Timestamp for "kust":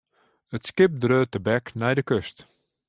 2.09-2.37